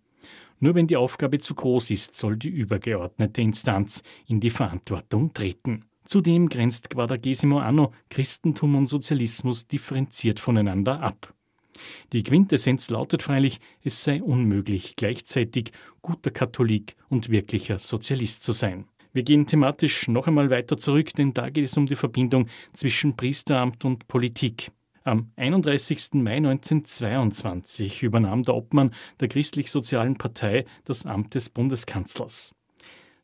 Nur 0.61 0.75
wenn 0.75 0.87
die 0.87 0.97
Aufgabe 0.97 1.39
zu 1.39 1.55
groß 1.55 1.91
ist, 1.91 2.15
soll 2.15 2.37
die 2.37 2.49
übergeordnete 2.49 3.43
Instanz 3.43 4.03
in 4.27 4.41
die 4.41 4.51
Verantwortung 4.51 5.35
treten. 5.35 5.85
Zudem 6.05 6.49
grenzt 6.49 6.91
Quadragesimo 6.91 7.59
Anno 7.59 7.93
Christentum 8.11 8.75
und 8.75 8.87
Sozialismus 8.87 9.67
differenziert 9.67 10.39
voneinander 10.39 11.01
ab. 11.01 11.35
Die 12.13 12.23
Quintessenz 12.23 12.91
lautet 12.91 13.23
freilich, 13.23 13.59
es 13.83 14.05
sei 14.05 14.23
unmöglich, 14.23 14.97
gleichzeitig 14.97 15.73
guter 16.03 16.31
Katholik 16.31 16.97
und 17.09 17.31
wirklicher 17.31 17.79
Sozialist 17.79 18.43
zu 18.43 18.53
sein. 18.53 18.87
Wir 19.13 19.23
gehen 19.23 19.47
thematisch 19.47 20.09
noch 20.09 20.27
einmal 20.27 20.51
weiter 20.51 20.77
zurück, 20.77 21.13
denn 21.15 21.33
da 21.33 21.49
geht 21.49 21.65
es 21.65 21.77
um 21.77 21.87
die 21.87 21.97
Verbindung 21.97 22.49
zwischen 22.73 23.17
Priesteramt 23.17 23.85
und 23.85 24.09
Politik. 24.09 24.73
Am 25.05 25.31
31. 25.37 26.15
Mai 26.15 26.37
1922 26.37 28.03
übernahm 28.03 28.43
der 28.43 28.55
Obmann 28.55 28.95
der 29.21 29.29
Christlich-Sozialen 29.29 30.17
Partei 30.17 30.65
das 30.85 31.07
Amt 31.07 31.35
des 31.35 31.51
Bundeskanzlers. 31.51 32.55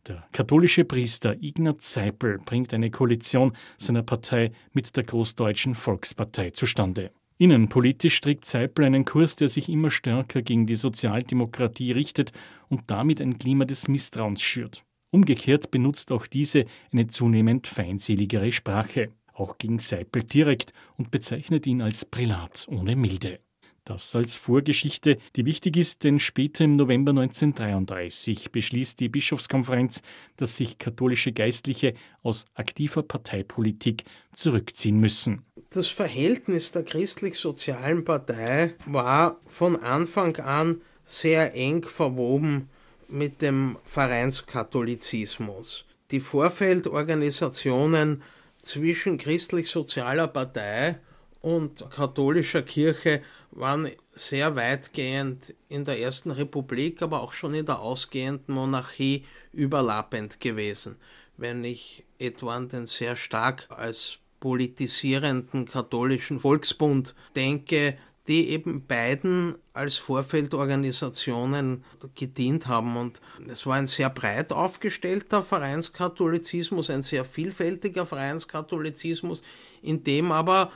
Der 0.06 0.26
katholische 0.32 0.84
Priester 0.84 1.36
Ignaz 1.40 1.92
Seipel 1.92 2.38
bringt 2.38 2.72
eine 2.72 2.90
Koalition 2.90 3.52
seiner 3.76 4.02
Partei 4.02 4.52
mit 4.72 4.96
der 4.96 5.04
Großdeutschen 5.04 5.74
Volkspartei 5.74 6.50
zustande. 6.50 7.10
Innenpolitisch 7.36 8.20
trägt 8.20 8.44
Seipel 8.44 8.84
einen 8.84 9.04
Kurs, 9.04 9.36
der 9.36 9.48
sich 9.48 9.68
immer 9.68 9.90
stärker 9.90 10.42
gegen 10.42 10.66
die 10.66 10.74
Sozialdemokratie 10.74 11.92
richtet 11.92 12.32
und 12.68 12.90
damit 12.90 13.20
ein 13.20 13.38
Klima 13.38 13.64
des 13.64 13.88
Misstrauens 13.88 14.42
schürt. 14.42 14.84
Umgekehrt 15.10 15.70
benutzt 15.70 16.12
auch 16.12 16.26
diese 16.26 16.66
eine 16.92 17.06
zunehmend 17.06 17.66
feindseligere 17.66 18.52
Sprache, 18.52 19.10
auch 19.32 19.58
gegen 19.58 19.78
Seipel 19.78 20.22
direkt 20.22 20.72
und 20.96 21.10
bezeichnet 21.10 21.66
ihn 21.66 21.82
als 21.82 22.04
Prälat 22.04 22.66
ohne 22.70 22.94
Milde. 22.94 23.40
Das 23.84 24.14
als 24.14 24.36
Vorgeschichte, 24.36 25.16
die 25.36 25.46
wichtig 25.46 25.76
ist, 25.76 26.04
denn 26.04 26.20
später 26.20 26.64
im 26.64 26.72
November 26.72 27.10
1933 27.10 28.52
beschließt 28.52 29.00
die 29.00 29.08
Bischofskonferenz, 29.08 30.02
dass 30.36 30.56
sich 30.56 30.78
katholische 30.78 31.32
Geistliche 31.32 31.94
aus 32.22 32.44
aktiver 32.54 33.02
Parteipolitik 33.02 34.04
zurückziehen 34.32 35.00
müssen. 35.00 35.42
Das 35.70 35.86
Verhältnis 35.86 36.72
der 36.72 36.82
christlich-sozialen 36.82 38.04
Partei 38.04 38.74
war 38.86 39.40
von 39.46 39.76
Anfang 39.76 40.36
an 40.36 40.80
sehr 41.04 41.54
eng 41.54 41.84
verwoben 41.84 42.68
mit 43.08 43.40
dem 43.42 43.76
Vereinskatholizismus. 43.84 45.84
Die 46.10 46.20
Vorfeldorganisationen 46.20 48.22
zwischen 48.62 49.18
christlich-sozialer 49.18 50.28
Partei 50.28 50.98
und 51.40 51.84
katholischer 51.90 52.62
Kirche 52.62 53.22
waren 53.50 53.90
sehr 54.10 54.56
weitgehend 54.56 55.54
in 55.68 55.84
der 55.84 55.98
Ersten 55.98 56.30
Republik, 56.30 57.02
aber 57.02 57.22
auch 57.22 57.32
schon 57.32 57.54
in 57.54 57.66
der 57.66 57.80
ausgehenden 57.80 58.54
Monarchie 58.54 59.24
überlappend 59.52 60.40
gewesen. 60.40 60.96
Wenn 61.36 61.64
ich 61.64 62.04
etwa 62.18 62.56
an 62.56 62.68
den 62.68 62.86
sehr 62.86 63.16
stark 63.16 63.66
als 63.70 64.18
politisierenden 64.40 65.64
katholischen 65.66 66.38
Volksbund 66.38 67.14
denke, 67.34 67.96
die 68.28 68.50
eben 68.50 68.86
beiden 68.86 69.56
als 69.72 69.96
Vorfeldorganisationen 69.96 71.84
gedient 72.14 72.66
haben. 72.66 72.96
Und 72.96 73.20
es 73.48 73.66
war 73.66 73.76
ein 73.76 73.86
sehr 73.86 74.10
breit 74.10 74.52
aufgestellter 74.52 75.42
Vereinskatholizismus, 75.42 76.90
ein 76.90 77.02
sehr 77.02 77.24
vielfältiger 77.24 78.06
Vereinskatholizismus, 78.06 79.42
in 79.82 80.04
dem 80.04 80.32
aber 80.32 80.70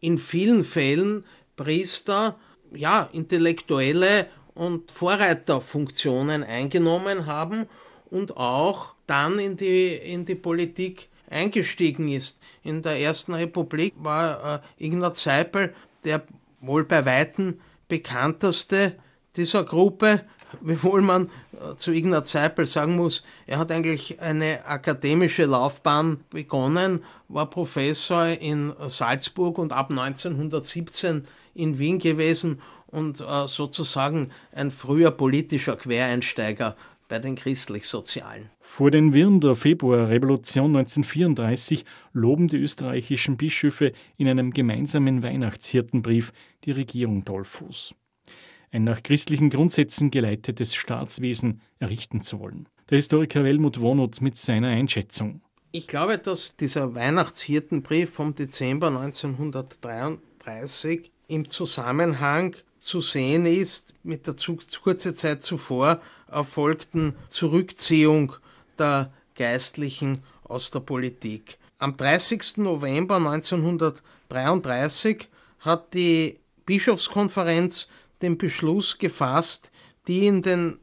in 0.00 0.18
vielen 0.18 0.64
Fällen 0.64 1.24
Priester 1.56 2.38
ja 2.72 3.08
intellektuelle 3.12 4.26
und 4.54 4.90
Vorreiterfunktionen 4.90 6.42
eingenommen 6.42 7.26
haben 7.26 7.66
und 8.10 8.36
auch 8.36 8.94
dann 9.06 9.38
in 9.38 9.56
die, 9.56 9.94
in 9.94 10.24
die 10.24 10.34
Politik 10.34 11.08
eingestiegen 11.28 12.08
ist. 12.08 12.40
In 12.62 12.82
der 12.82 12.98
Ersten 12.98 13.34
Republik 13.34 13.94
war 13.98 14.62
äh, 14.78 14.84
Ignaz 14.84 15.22
Seipel 15.22 15.74
der 16.04 16.22
wohl 16.60 16.84
bei 16.84 17.04
Weitem 17.04 17.60
bekannteste 17.88 18.96
dieser 19.36 19.64
Gruppe, 19.64 20.24
wiewohl 20.60 21.02
man 21.02 21.28
äh, 21.52 21.74
zu 21.76 21.92
Ignaz 21.92 22.30
Seipel 22.30 22.66
sagen 22.66 22.96
muss, 22.96 23.22
er 23.46 23.58
hat 23.58 23.70
eigentlich 23.70 24.20
eine 24.20 24.66
akademische 24.66 25.44
Laufbahn 25.44 26.20
begonnen, 26.30 27.02
war 27.28 27.50
Professor 27.50 28.26
in 28.26 28.72
Salzburg 28.88 29.58
und 29.58 29.72
ab 29.72 29.90
1917 29.90 31.26
in 31.54 31.78
Wien 31.78 31.98
gewesen 31.98 32.60
und 32.86 33.20
äh, 33.20 33.48
sozusagen 33.48 34.30
ein 34.52 34.70
früher 34.70 35.10
politischer 35.10 35.76
Quereinsteiger 35.76 36.76
bei 37.08 37.18
den 37.18 37.36
christlich-sozialen. 37.36 38.50
Vor 38.60 38.90
den 38.90 39.14
Wirren 39.14 39.40
der 39.40 39.54
Februarrevolution 39.54 40.76
1934 40.76 41.84
loben 42.12 42.48
die 42.48 42.58
österreichischen 42.58 43.36
Bischöfe 43.36 43.92
in 44.16 44.28
einem 44.28 44.52
gemeinsamen 44.52 45.22
Weihnachtshirtenbrief 45.22 46.32
die 46.64 46.72
Regierung 46.72 47.24
Dollfuß. 47.24 47.94
Ein 48.72 48.84
nach 48.84 49.02
christlichen 49.02 49.50
Grundsätzen 49.50 50.10
geleitetes 50.10 50.74
Staatswesen 50.74 51.60
errichten 51.78 52.22
zu 52.22 52.40
wollen. 52.40 52.66
Der 52.90 52.96
Historiker 52.96 53.44
Helmut 53.44 53.80
Wonut 53.80 54.20
mit 54.20 54.36
seiner 54.36 54.68
Einschätzung. 54.68 55.40
Ich 55.72 55.88
glaube, 55.88 56.18
dass 56.18 56.56
dieser 56.56 56.94
Weihnachtshirtenbrief 56.94 58.10
vom 58.10 58.34
Dezember 58.34 58.88
1933 58.88 61.10
im 61.28 61.48
Zusammenhang 61.48 62.56
zu 62.78 63.00
sehen 63.00 63.46
ist 63.46 63.94
mit 64.04 64.26
der 64.26 64.36
zu, 64.36 64.58
kurze 64.82 65.14
Zeit 65.14 65.42
zuvor 65.42 66.02
erfolgten 66.30 67.14
Zurückziehung 67.28 68.34
der 68.78 69.10
Geistlichen 69.34 70.22
aus 70.44 70.70
der 70.70 70.80
Politik. 70.80 71.56
Am 71.78 71.96
30. 71.96 72.58
November 72.58 73.16
1933 73.16 75.28
hat 75.60 75.94
die 75.94 76.38
Bischofskonferenz 76.64 77.88
den 78.22 78.38
Beschluss 78.38 78.98
gefasst, 78.98 79.70
die 80.06 80.26
in 80.26 80.42
den 80.42 80.78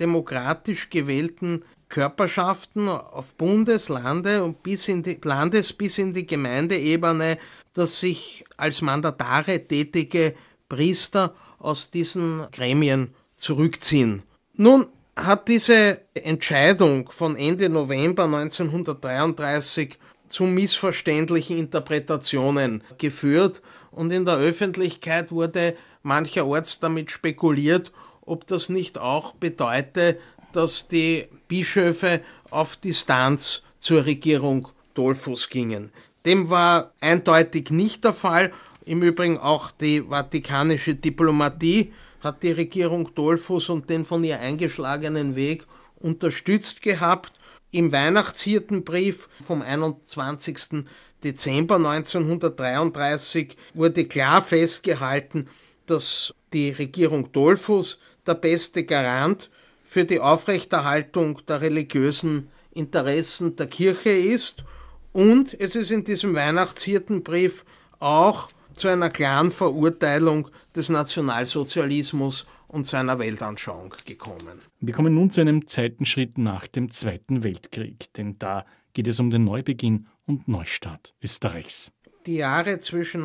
demokratisch 0.00 0.90
gewählten 0.90 1.64
Körperschaften 1.88 2.88
auf 2.88 3.34
Bundes-, 3.34 3.88
Lande- 3.88 4.44
und 4.44 4.62
bis 4.62 4.88
in 4.88 5.02
die 5.02 5.18
Landes- 5.22 5.72
bis 5.72 5.98
in 5.98 6.12
die 6.12 6.26
Gemeindeebene, 6.26 7.38
dass 7.72 8.00
sich 8.00 8.44
als 8.56 8.82
Mandatare 8.82 9.66
tätige 9.66 10.34
Priester 10.68 11.34
aus 11.58 11.90
diesen 11.90 12.46
Gremien 12.52 13.14
zurückziehen. 13.36 14.22
Nun 14.54 14.86
hat 15.16 15.48
diese 15.48 16.00
Entscheidung 16.14 17.10
von 17.10 17.36
Ende 17.36 17.68
November 17.68 18.24
1933 18.24 19.98
zu 20.28 20.44
missverständlichen 20.44 21.58
Interpretationen 21.58 22.82
geführt 22.98 23.62
und 23.90 24.12
in 24.12 24.24
der 24.24 24.36
Öffentlichkeit 24.36 25.32
wurde 25.32 25.74
mancherorts 26.02 26.78
damit 26.78 27.10
spekuliert, 27.10 27.92
ob 28.22 28.46
das 28.46 28.68
nicht 28.68 28.98
auch 28.98 29.32
bedeute, 29.34 30.18
dass 30.52 30.88
die 30.88 31.26
Bischöfe 31.48 32.20
auf 32.50 32.76
Distanz 32.76 33.62
zur 33.78 34.04
Regierung 34.04 34.68
Dolphus 34.94 35.48
gingen. 35.48 35.92
Dem 36.24 36.50
war 36.50 36.92
eindeutig 37.00 37.70
nicht 37.70 38.04
der 38.04 38.12
Fall. 38.12 38.52
Im 38.84 39.02
Übrigen 39.02 39.38
auch 39.38 39.70
die 39.70 40.02
vatikanische 40.02 40.94
Diplomatie 40.94 41.92
hat 42.20 42.42
die 42.42 42.52
Regierung 42.52 43.14
Dolphus 43.14 43.68
und 43.68 43.88
den 43.88 44.04
von 44.04 44.24
ihr 44.24 44.40
eingeschlagenen 44.40 45.36
Weg 45.36 45.66
unterstützt 45.96 46.82
gehabt. 46.82 47.32
Im 47.70 47.92
Weihnachtshirtenbrief 47.92 49.28
vom 49.40 49.62
21. 49.62 50.84
Dezember 51.22 51.76
1933 51.76 53.56
wurde 53.74 54.06
klar 54.06 54.42
festgehalten, 54.42 55.48
dass 55.90 56.34
die 56.52 56.70
Regierung 56.70 57.32
Dolphus 57.32 57.98
der 58.26 58.34
beste 58.34 58.84
Garant 58.84 59.50
für 59.82 60.04
die 60.04 60.20
Aufrechterhaltung 60.20 61.40
der 61.46 61.60
religiösen 61.60 62.48
Interessen 62.72 63.56
der 63.56 63.66
Kirche 63.66 64.10
ist 64.10 64.64
und 65.12 65.58
es 65.58 65.74
ist 65.74 65.90
in 65.90 66.04
diesem 66.04 66.34
Weihnachtshirtenbrief 66.34 67.64
auch 67.98 68.50
zu 68.74 68.88
einer 68.88 69.10
klaren 69.10 69.50
Verurteilung 69.50 70.48
des 70.76 70.88
Nationalsozialismus 70.88 72.46
und 72.68 72.86
seiner 72.86 73.18
Weltanschauung 73.18 73.94
gekommen. 74.04 74.60
Wir 74.80 74.94
kommen 74.94 75.14
nun 75.14 75.30
zu 75.30 75.40
einem 75.40 75.66
Zeitenschritt 75.66 76.38
nach 76.38 76.66
dem 76.68 76.92
Zweiten 76.92 77.42
Weltkrieg, 77.42 78.12
denn 78.14 78.38
da 78.38 78.64
geht 78.92 79.08
es 79.08 79.18
um 79.18 79.30
den 79.30 79.44
Neubeginn 79.44 80.06
und 80.26 80.46
Neustart 80.46 81.14
Österreichs. 81.22 81.90
Die 82.26 82.36
Jahre 82.36 82.78
zwischen 82.78 83.24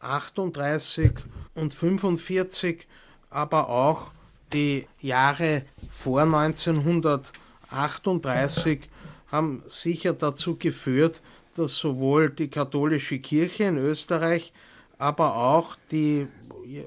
1938 0.00 1.12
und 1.54 1.72
1945, 1.72 2.86
aber 3.30 3.68
auch 3.68 4.10
die 4.52 4.86
Jahre 5.00 5.62
vor 5.88 6.22
1938 6.22 8.88
haben 9.30 9.62
sicher 9.66 10.12
dazu 10.12 10.56
geführt, 10.56 11.22
dass 11.54 11.76
sowohl 11.76 12.30
die 12.30 12.48
katholische 12.48 13.20
Kirche 13.20 13.64
in 13.64 13.76
Österreich, 13.76 14.52
aber 14.98 15.36
auch 15.36 15.76
die 15.90 16.26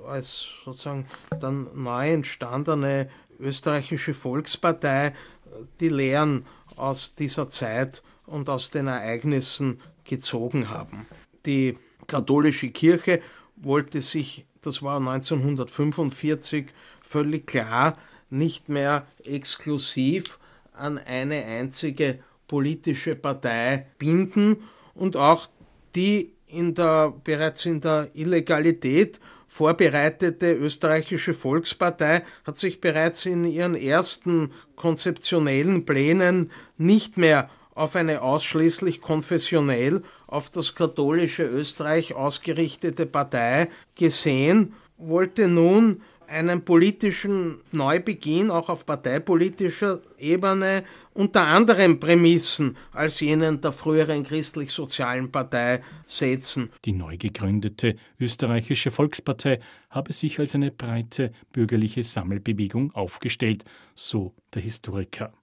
als 0.08 0.47
sozusagen 0.63 1.06
dann 1.39 1.67
neu 1.73 2.12
entstandene 2.12 3.10
österreichische 3.39 4.13
Volkspartei 4.13 5.13
die 5.80 5.89
Lehren 5.89 6.45
aus 6.76 7.15
dieser 7.15 7.49
Zeit 7.49 8.04
und 8.26 8.49
aus 8.49 8.71
den 8.71 8.88
Ereignissen 8.88 9.80
gezogen 10.06 10.69
haben. 10.69 11.06
Die 11.45 11.78
katholische 12.07 12.69
Kirche 12.69 13.21
wollte 13.55 14.01
sich, 14.01 14.45
das 14.61 14.81
war 14.81 14.97
1945 14.97 16.67
völlig 17.01 17.47
klar, 17.47 17.97
nicht 18.29 18.69
mehr 18.69 19.05
exklusiv 19.23 20.39
an 20.73 20.97
eine 20.97 21.45
einzige 21.45 22.19
politische 22.47 23.15
Partei 23.15 23.87
binden 23.97 24.57
und 24.95 25.15
auch 25.15 25.47
die 25.95 26.33
in 26.47 26.73
der, 26.73 27.13
bereits 27.23 27.65
in 27.65 27.81
der 27.81 28.09
Illegalität 28.13 29.19
vorbereitete 29.47 30.53
österreichische 30.53 31.33
Volkspartei 31.33 32.23
hat 32.43 32.57
sich 32.57 32.81
bereits 32.81 33.25
in 33.25 33.45
ihren 33.45 33.75
ersten 33.75 34.51
konzeptionellen 34.75 35.85
Plänen 35.85 36.51
nicht 36.77 37.17
mehr 37.17 37.49
auf 37.75 37.95
eine 37.95 38.21
ausschließlich 38.21 39.01
konfessionell 39.01 40.03
auf 40.27 40.49
das 40.49 40.75
katholische 40.75 41.43
Österreich 41.43 42.13
ausgerichtete 42.13 43.05
Partei 43.05 43.69
gesehen, 43.95 44.73
wollte 44.97 45.47
nun 45.47 46.01
einen 46.27 46.65
politischen 46.65 47.62
Neubeginn 47.71 48.49
auch 48.49 48.69
auf 48.69 48.86
parteipolitischer 48.86 50.01
Ebene 50.17 50.83
unter 51.13 51.45
anderen 51.45 51.99
Prämissen 51.99 52.75
als 52.91 53.19
jenen 53.19 53.62
der 53.62 53.71
früheren 53.71 54.23
christlich-sozialen 54.23 55.31
Partei 55.31 55.81
setzen. 56.07 56.71
Die 56.86 56.93
neu 56.93 57.17
gegründete 57.17 57.95
österreichische 58.19 58.89
Volkspartei 58.89 59.59
habe 59.89 60.12
sich 60.13 60.39
als 60.39 60.55
eine 60.55 60.71
breite 60.71 61.31
bürgerliche 61.51 62.03
Sammelbewegung 62.03 62.91
aufgestellt, 62.95 63.63
so 63.93 64.33
der 64.53 64.63
Historiker. 64.63 65.33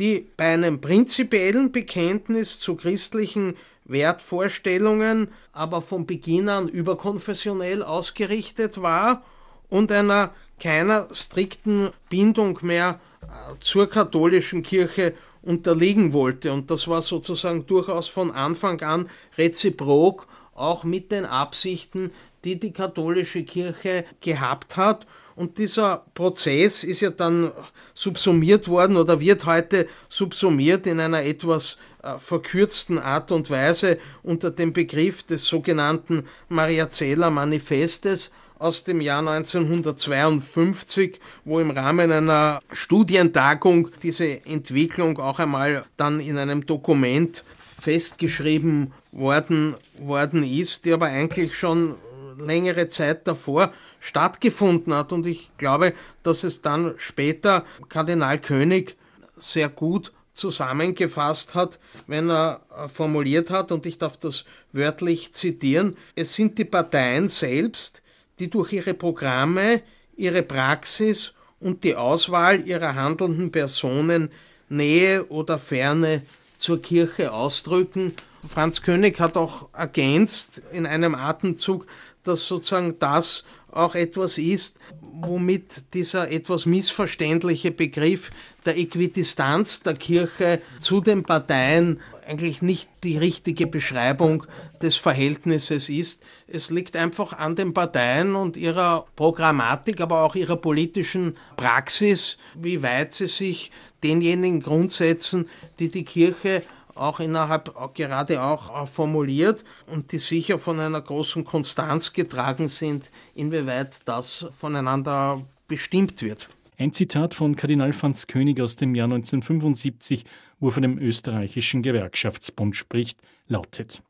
Die 0.00 0.26
bei 0.38 0.54
einem 0.54 0.80
prinzipiellen 0.80 1.72
Bekenntnis 1.72 2.58
zu 2.58 2.74
christlichen 2.74 3.54
Wertvorstellungen 3.84 5.28
aber 5.52 5.82
von 5.82 6.06
Beginn 6.06 6.48
an 6.48 6.68
überkonfessionell 6.68 7.82
ausgerichtet 7.82 8.80
war 8.80 9.22
und 9.68 9.92
einer 9.92 10.32
keiner 10.58 11.08
strikten 11.12 11.90
Bindung 12.08 12.58
mehr 12.62 12.98
äh, 13.22 13.26
zur 13.60 13.90
katholischen 13.90 14.62
Kirche 14.62 15.12
unterliegen 15.42 16.14
wollte. 16.14 16.50
Und 16.52 16.70
das 16.70 16.88
war 16.88 17.02
sozusagen 17.02 17.66
durchaus 17.66 18.08
von 18.08 18.30
Anfang 18.30 18.80
an 18.80 19.10
reziprok, 19.36 20.26
auch 20.54 20.82
mit 20.82 21.12
den 21.12 21.26
Absichten, 21.26 22.10
die 22.44 22.58
die 22.58 22.72
katholische 22.72 23.42
Kirche 23.42 24.06
gehabt 24.22 24.78
hat. 24.78 25.06
Und 25.40 25.56
dieser 25.56 26.04
Prozess 26.12 26.84
ist 26.84 27.00
ja 27.00 27.08
dann 27.08 27.50
subsumiert 27.94 28.68
worden 28.68 28.98
oder 28.98 29.20
wird 29.20 29.46
heute 29.46 29.88
subsumiert 30.10 30.86
in 30.86 31.00
einer 31.00 31.22
etwas 31.22 31.78
äh, 32.02 32.18
verkürzten 32.18 32.98
Art 32.98 33.32
und 33.32 33.48
Weise 33.48 33.96
unter 34.22 34.50
dem 34.50 34.74
Begriff 34.74 35.22
des 35.22 35.46
sogenannten 35.46 36.24
Mariazeller 36.50 37.30
Manifestes, 37.30 38.32
aus 38.58 38.84
dem 38.84 39.00
Jahr 39.00 39.26
1952, 39.26 41.18
wo 41.46 41.58
im 41.58 41.70
Rahmen 41.70 42.12
einer 42.12 42.60
Studientagung 42.70 43.88
diese 44.02 44.44
Entwicklung 44.44 45.18
auch 45.18 45.38
einmal 45.38 45.86
dann 45.96 46.20
in 46.20 46.36
einem 46.36 46.66
Dokument 46.66 47.44
festgeschrieben 47.80 48.92
worden, 49.10 49.74
worden 49.98 50.44
ist, 50.44 50.84
die 50.84 50.92
aber 50.92 51.06
eigentlich 51.06 51.56
schon 51.56 51.94
längere 52.38 52.88
Zeit 52.88 53.26
davor 53.26 53.72
stattgefunden 54.00 54.92
hat. 54.92 55.12
Und 55.12 55.26
ich 55.26 55.50
glaube, 55.58 55.94
dass 56.22 56.42
es 56.42 56.62
dann 56.62 56.94
später 56.96 57.64
Kardinal 57.88 58.40
König 58.40 58.96
sehr 59.36 59.68
gut 59.68 60.12
zusammengefasst 60.32 61.54
hat, 61.54 61.78
wenn 62.06 62.30
er 62.30 62.62
äh, 62.76 62.88
formuliert 62.88 63.50
hat, 63.50 63.72
und 63.72 63.86
ich 63.86 63.98
darf 63.98 64.16
das 64.16 64.44
wörtlich 64.72 65.32
zitieren, 65.32 65.96
es 66.14 66.34
sind 66.34 66.58
die 66.58 66.64
Parteien 66.64 67.28
selbst, 67.28 68.02
die 68.38 68.48
durch 68.48 68.72
ihre 68.72 68.94
Programme, 68.94 69.82
ihre 70.16 70.42
Praxis 70.42 71.32
und 71.60 71.84
die 71.84 71.94
Auswahl 71.94 72.66
ihrer 72.66 72.94
handelnden 72.94 73.52
Personen 73.52 74.30
Nähe 74.68 75.26
oder 75.26 75.58
Ferne 75.58 76.22
zur 76.56 76.80
Kirche 76.80 77.32
ausdrücken. 77.32 78.14
Franz 78.48 78.82
König 78.82 79.20
hat 79.20 79.36
auch 79.36 79.68
ergänzt 79.74 80.62
in 80.72 80.86
einem 80.86 81.14
Atemzug, 81.14 81.86
dass 82.22 82.46
sozusagen 82.46 82.98
das 82.98 83.44
auch 83.72 83.94
etwas 83.94 84.38
ist, 84.38 84.78
womit 85.00 85.94
dieser 85.94 86.30
etwas 86.30 86.66
missverständliche 86.66 87.70
Begriff 87.70 88.30
der 88.64 88.78
Äquidistanz 88.78 89.80
der 89.80 89.94
Kirche 89.94 90.60
zu 90.78 91.00
den 91.00 91.22
Parteien 91.22 92.00
eigentlich 92.26 92.62
nicht 92.62 92.88
die 93.02 93.18
richtige 93.18 93.66
Beschreibung 93.66 94.44
des 94.80 94.96
Verhältnisses 94.96 95.88
ist. 95.88 96.22
Es 96.46 96.70
liegt 96.70 96.94
einfach 96.94 97.32
an 97.32 97.56
den 97.56 97.74
Parteien 97.74 98.36
und 98.36 98.56
ihrer 98.56 99.06
Programmatik, 99.16 100.00
aber 100.00 100.24
auch 100.24 100.36
ihrer 100.36 100.56
politischen 100.56 101.36
Praxis, 101.56 102.38
wie 102.54 102.82
weit 102.82 103.12
sie 103.12 103.26
sich 103.26 103.72
denjenigen 104.04 104.60
Grundsätzen, 104.60 105.48
die 105.80 105.88
die 105.88 106.04
Kirche 106.04 106.62
auch 107.00 107.20
innerhalb 107.20 107.74
gerade 107.94 108.42
auch 108.42 108.86
formuliert 108.86 109.64
und 109.86 110.12
die 110.12 110.18
sicher 110.18 110.58
von 110.58 110.78
einer 110.78 111.00
großen 111.00 111.44
Konstanz 111.44 112.12
getragen 112.12 112.68
sind, 112.68 113.10
inwieweit 113.34 114.00
das 114.04 114.46
voneinander 114.50 115.44
bestimmt 115.66 116.22
wird. 116.22 116.48
Ein 116.76 116.92
Zitat 116.92 117.34
von 117.34 117.56
Kardinal 117.56 117.92
Franz 117.92 118.26
König 118.26 118.60
aus 118.60 118.76
dem 118.76 118.94
Jahr 118.94 119.04
1975, 119.04 120.24
wo 120.60 120.68
er 120.68 120.72
von 120.72 120.82
dem 120.82 120.98
österreichischen 120.98 121.82
Gewerkschaftsbund 121.82 122.76
spricht, 122.76 123.20
lautet: 123.48 124.02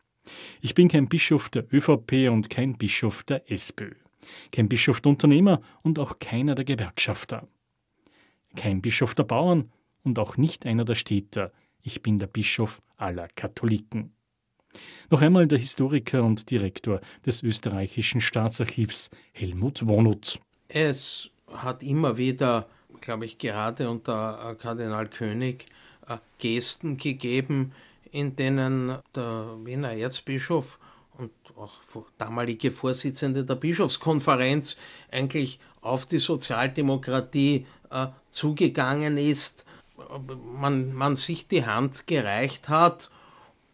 Ich 0.61 0.75
bin 0.75 0.89
kein 0.89 1.09
Bischof 1.09 1.49
der 1.49 1.65
ÖVP 1.73 2.31
und 2.31 2.51
kein 2.51 2.77
Bischof 2.77 3.23
der 3.25 3.51
SPÖ, 3.51 3.93
kein 4.53 4.69
Bischof 4.69 5.01
der 5.01 5.11
Unternehmer 5.11 5.61
und 5.83 5.99
auch 5.99 6.19
keiner 6.21 6.55
der 6.55 6.65
Gewerkschafter, 6.65 7.49
kein 8.55 8.83
Bischof 8.83 9.15
der 9.15 9.25
Bauern 9.25 9.73
und 10.05 10.19
auch 10.19 10.37
nicht 10.37 10.65
einer 10.65 10.85
der 10.85 10.95
Städter, 10.95 11.53
ich 11.83 12.03
bin 12.03 12.19
der 12.19 12.27
Bischof 12.27 12.83
aller 12.97 13.29
Katholiken. 13.29 14.13
Noch 15.11 15.23
einmal 15.23 15.47
der 15.47 15.59
Historiker 15.59 16.23
und 16.23 16.51
Direktor 16.51 17.01
des 17.27 17.43
österreichischen 17.43 18.21
Staatsarchivs 18.21 19.11
Helmut 19.33 19.87
Wonut. 19.87 20.39
Es 20.69 21.31
hat 21.53 21.83
immer 21.83 22.17
wieder, 22.17 22.69
glaube 23.01 23.25
ich, 23.25 23.39
gerade 23.39 23.91
unter 23.91 24.55
Kardinal 24.61 25.09
König 25.09 25.67
äh, 26.07 26.19
Gesten 26.39 26.97
gegeben, 26.97 27.73
in 28.13 28.37
denen 28.37 28.99
der 29.15 29.57
Wiener 29.65 29.93
Erzbischof 29.93 30.79
und 31.19 31.33
auch 31.57 32.07
damalige 32.19 32.71
Vorsitzende 32.71 33.45
der 33.45 33.57
Bischofskonferenz 33.57 34.77
eigentlich 35.11 35.59
auf 35.81 36.07
die 36.07 36.19
Sozialdemokratie 36.19 37.67
äh, 37.91 38.07
zugegangen 38.31 39.19
ist 39.19 39.65
man, 40.55 40.93
man 40.93 41.17
sich 41.17 41.47
die 41.47 41.67
Hand 41.67 42.07
gereicht 42.07 42.69
hat 42.69 43.11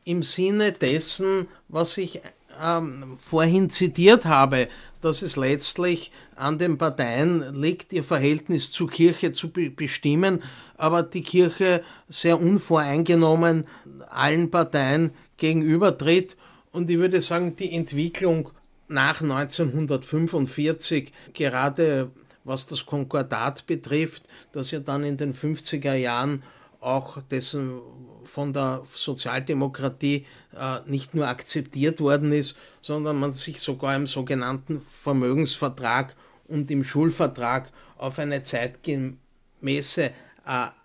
im 0.05 0.23
Sinne 0.23 0.73
dessen, 0.73 1.49
was 1.69 1.99
ich 1.99 2.21
ähm, 2.61 3.17
vorhin 3.19 3.71
zitiert 3.71 4.25
habe, 4.25 4.69
dass 5.01 5.23
es 5.23 5.37
letztlich 5.37 6.13
an 6.37 6.59
den 6.59 6.79
Parteien 6.79 7.61
liegt, 7.61 7.93
ihr 7.93 8.05
Verhältnis 8.05 8.71
zur 8.71 8.91
Kirche 8.91 9.33
zu 9.33 9.51
be 9.51 9.71
bestimmen, 9.71 10.43
aber 10.77 11.03
die 11.03 11.23
Kirche 11.23 11.83
sehr 12.09 12.41
unvoreingenommen 12.41 13.67
allen 14.09 14.51
Parteien 14.51 15.11
gegenübertritt. 15.37 16.37
Und 16.73 16.91
ich 16.91 16.99
würde 16.99 17.21
sagen, 17.21 17.57
die 17.57 17.73
Entwicklung 17.73 18.51
nach 18.89 19.21
1945, 19.21 21.13
gerade 21.35 22.11
was 22.47 22.67
das 22.67 22.87
Konkordat 22.87 23.67
betrifft, 23.67 24.23
das 24.53 24.71
ja 24.71 24.81
dann 24.81 25.05
in 25.05 25.17
den 25.17 25.35
50er 25.35 25.95
Jahren 25.95 26.43
auch 26.81 27.21
dessen 27.23 27.81
von 28.25 28.53
der 28.53 28.83
Sozialdemokratie 28.85 30.27
äh, 30.57 30.79
nicht 30.87 31.15
nur 31.15 31.29
akzeptiert 31.29 32.01
worden 32.01 32.33
ist, 32.33 32.57
sondern 32.81 33.19
man 33.19 33.33
sich 33.33 33.61
sogar 33.61 33.97
im 33.97 34.07
sogenannten 34.07 34.81
Vermögensvertrag 34.81 36.15
und 36.49 36.71
im 36.71 36.85
Schulvertrag 36.85 37.71
auf 37.99 38.19
eine 38.19 38.43
zeitgemäße 38.43 40.05
äh, 40.05 40.13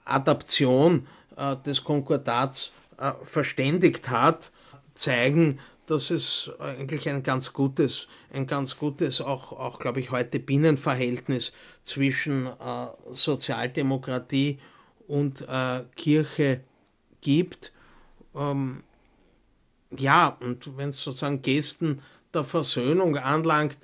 Adaption 0.05 1.07
äh, 1.35 1.55
des 1.57 1.83
Konkordats 1.83 2.71
äh, 2.97 3.11
verständigt 3.23 4.09
hat, 4.09 4.51
zeigen, 4.93 5.59
dass 5.91 6.09
es 6.09 6.49
eigentlich 6.57 7.09
ein 7.09 7.21
ganz 7.21 7.51
gutes, 7.51 8.07
ein 8.31 8.47
ganz 8.47 8.77
gutes, 8.77 9.19
auch, 9.19 9.51
auch 9.51 9.77
glaube 9.77 9.99
ich, 9.99 10.09
heute 10.09 10.39
Binnenverhältnis 10.39 11.51
zwischen 11.83 12.47
äh, 12.47 12.87
Sozialdemokratie 13.11 14.59
und 15.07 15.41
äh, 15.41 15.81
Kirche 15.97 16.61
gibt. 17.19 17.73
Ähm, 18.33 18.83
ja, 19.97 20.37
und 20.39 20.77
wenn 20.77 20.89
es 20.89 21.01
sozusagen 21.01 21.41
Gesten 21.41 22.01
der 22.33 22.45
Versöhnung 22.45 23.17
anlangt, 23.17 23.77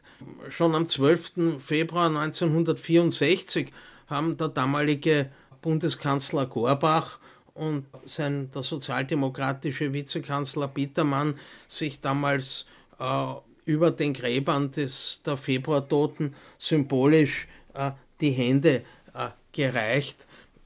schon 0.47 0.75
am 0.75 0.87
12. 0.87 1.59
Februar 1.59 2.07
1964 2.07 3.73
haben 4.07 4.37
der 4.37 4.47
damalige 4.47 5.29
Bundeskanzler 5.61 6.45
Gorbach 6.45 7.19
und 7.57 7.85
sein, 8.05 8.49
der 8.53 8.61
sozialdemokratische 8.61 9.91
Vizekanzler 9.91 10.67
Bittermann 10.67 11.35
sich 11.67 11.99
damals 11.99 12.65
äh, 12.99 13.33
über 13.65 13.91
den 13.91 14.13
Gräbern 14.13 14.71
des, 14.71 15.21
der 15.25 15.37
Februartoten 15.37 16.35
symbolisch 16.57 17.47
äh, 17.73 17.91
die 18.21 18.31
Hände 18.31 18.83
äh, 19.13 19.29
gereicht. 19.51 20.25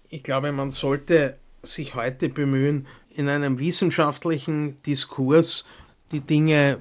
Ich 0.09 0.23
glaube, 0.23 0.51
man 0.51 0.71
sollte 0.71 1.37
sich 1.63 1.95
heute 1.95 2.29
bemühen, 2.29 2.87
in 3.09 3.27
einem 3.27 3.59
wissenschaftlichen 3.59 4.81
Diskurs 4.83 5.65
die 6.11 6.21
Dinge 6.21 6.79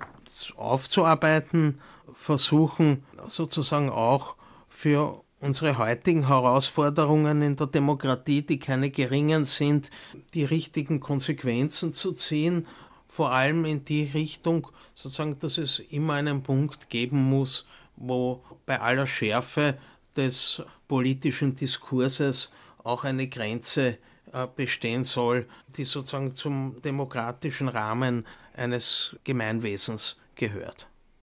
aufzuarbeiten, 0.57 1.81
versuchen 2.12 3.05
sozusagen 3.29 3.90
auch 3.90 4.37
für 4.68 5.23
unsere 5.40 5.79
heutigen 5.79 6.29
Herausforderungen 6.29 7.42
in 7.42 7.57
der 7.57 7.66
Demokratie, 7.66 8.42
die 8.42 8.59
keine 8.59 8.90
geringen 8.90 9.44
sind, 9.44 9.90
die 10.35 10.44
richtigen 10.44 11.00
Konsequenzen 11.00 11.92
zu 11.92 12.12
ziehen, 12.12 12.66
vor 13.09 13.33
allem 13.33 13.64
in 13.64 13.85
die 13.85 14.05
Richtung, 14.05 14.68
sozusagen, 14.94 15.38
dass 15.38 15.59
es 15.59 15.79
immer 15.79 16.14
einen 16.14 16.42
Punkt 16.42 16.88
geben 16.90 17.22
muss, 17.29 17.66
wo 17.96 18.44
bei 18.66 18.81
aller 18.81 19.07
Schärfe 19.07 19.79
des 20.16 20.62
politischen 20.87 21.55
Diskurses 21.55 22.53
auch 22.85 23.05
eine 23.05 23.29
Grenze 23.29 23.98
äh, 24.33 24.46
bestehen 24.55 25.05
soll, 25.05 25.48
die 25.76 25.85
sozusagen 25.85 26.35
zum 26.35 26.81
demokratischen 26.83 27.68
Rahmen 27.68 28.26
eines 28.55 29.16
Gemeinwesens 29.24 30.16
gehört. 30.35 30.89